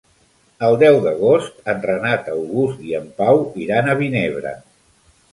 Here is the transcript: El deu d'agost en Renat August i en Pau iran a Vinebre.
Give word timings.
El 0.67 0.75
deu 0.83 0.95
d'agost 1.01 1.67
en 1.73 1.83
Renat 1.83 2.31
August 2.35 2.81
i 2.91 2.95
en 3.01 3.05
Pau 3.19 3.43
iran 3.65 3.91
a 3.91 3.95
Vinebre. 4.01 4.55